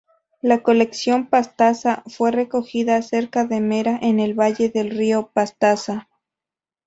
La 0.41 0.63
colección 0.63 1.27
Pastaza 1.27 2.01
fue 2.07 2.31
recogida 2.31 3.03
cerca 3.03 3.45
de 3.45 3.61
Mera, 3.61 3.99
en 4.01 4.19
el 4.19 4.33
valle 4.33 4.69
del 4.69 4.89
Río 4.89 5.29
Pastaza. 5.31 6.09